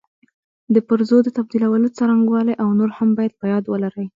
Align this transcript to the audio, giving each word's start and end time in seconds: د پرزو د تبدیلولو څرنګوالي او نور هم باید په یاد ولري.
د 0.73 0.75
پرزو 0.87 1.17
د 1.23 1.29
تبدیلولو 1.37 1.87
څرنګوالي 1.97 2.53
او 2.63 2.67
نور 2.79 2.91
هم 2.97 3.09
باید 3.17 3.33
په 3.39 3.45
یاد 3.51 3.63
ولري. 3.67 4.05